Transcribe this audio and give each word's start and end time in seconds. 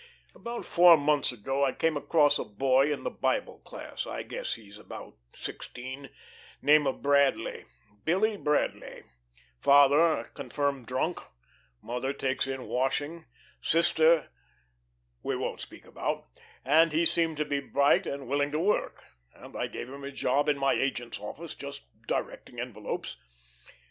About 0.33 0.65
four 0.65 0.97
months 0.97 1.31
ago 1.31 1.63
I 1.63 1.73
came 1.73 1.95
across 1.95 2.39
a 2.39 2.43
boy 2.43 2.91
in 2.91 3.03
the 3.03 3.11
Bible 3.11 3.59
class; 3.59 4.07
I 4.07 4.23
guess 4.23 4.55
he's 4.55 4.79
about 4.79 5.15
sixteen; 5.31 6.09
name 6.59 6.87
is 6.87 6.95
Bradley 6.95 7.65
Billy 8.03 8.35
Bradley, 8.35 9.03
father 9.59 10.01
a 10.21 10.27
confirmed 10.27 10.87
drunk, 10.87 11.19
mother 11.83 12.13
takes 12.13 12.47
in 12.47 12.65
washing, 12.65 13.25
sister 13.61 14.31
we 15.21 15.35
won't 15.35 15.59
speak 15.59 15.85
about; 15.85 16.25
and 16.65 16.91
he 16.93 17.05
seemed 17.05 17.37
to 17.37 17.45
be 17.45 17.59
bright 17.59 18.07
and 18.07 18.27
willing 18.27 18.49
to 18.53 18.59
work, 18.59 19.03
and 19.35 19.55
I 19.55 19.67
gave 19.67 19.87
him 19.87 20.03
a 20.03 20.11
job 20.11 20.49
in 20.49 20.57
my 20.57 20.73
agent's 20.73 21.19
office, 21.19 21.53
just 21.53 21.83
directing 22.07 22.59
envelopes. 22.59 23.17